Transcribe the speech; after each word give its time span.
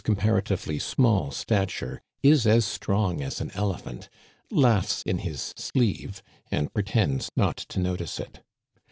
comparatively 0.03 0.79
small 0.79 1.29
stature, 1.29 2.01
is 2.23 2.47
as 2.47 2.65
strong 2.65 3.21
as 3.21 3.39
an 3.39 3.51
elephant, 3.51 4.09
laughs 4.49 5.03
in 5.03 5.19
his 5.19 5.53
sleeve 5.55 6.23
and 6.49 6.73
pretends 6.73 7.29
not 7.35 7.55
to 7.57 7.79
notice 7.79 8.19
it. 8.19 8.41